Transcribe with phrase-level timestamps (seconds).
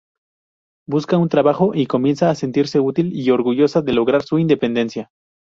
[0.87, 5.11] Busca un trabajo y comienza a sentirse útil y orgullosa de lograr su independencia.